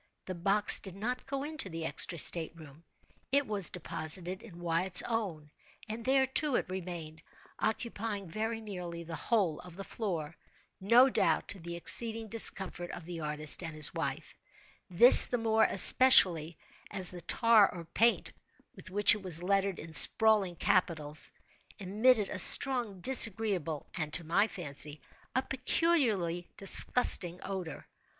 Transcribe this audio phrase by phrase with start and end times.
[0.25, 2.83] The box did not go into the extra state room.
[3.31, 5.51] It was deposited in Wyatt's own;
[5.87, 7.21] and there, too, it remained,
[7.59, 13.19] occupying very nearly the whole of the floor—no doubt to the exceeding discomfort of the
[13.19, 16.57] artist and his wife;—this the more especially
[16.89, 18.31] as the tar or paint
[18.75, 21.31] with which it was lettered in sprawling capitals,
[21.77, 24.99] emitted a strong, disagreeable, and, to my fancy,
[25.35, 27.85] a peculiarly disgusting odor.